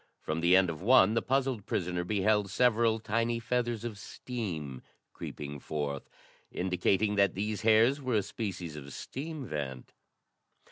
From 0.19 0.41
the 0.41 0.55
end 0.57 0.71
of 0.71 0.81
one, 0.81 1.13
the 1.13 1.21
puzzled 1.21 1.67
prisoner 1.67 2.03
beheld 2.03 2.49
several 2.49 2.99
tiny 2.99 3.39
feathers 3.39 3.83
of 3.83 3.99
steam 3.99 4.81
creeping 5.13 5.59
forth, 5.59 6.09
indicating 6.51 7.17
that 7.17 7.35
these 7.35 7.61
hairs 7.61 8.01
were 8.01 8.15
a 8.15 8.23
species 8.23 8.75
of 8.75 8.93
steam 8.93 9.45
vent. 9.45 9.93